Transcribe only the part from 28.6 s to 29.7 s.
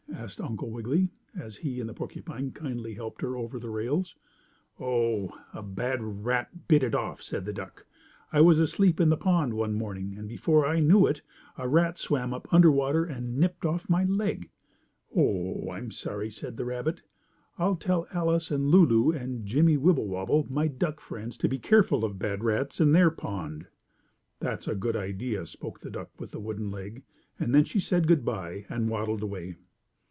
and waddled away.